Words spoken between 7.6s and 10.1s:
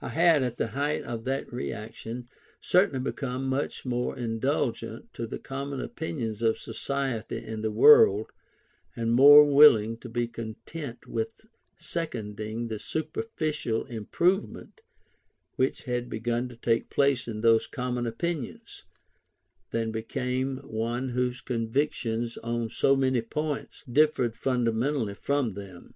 the world, and more willing to